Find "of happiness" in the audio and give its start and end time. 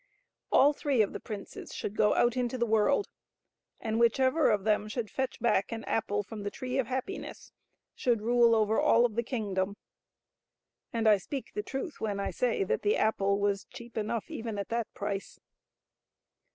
6.79-7.51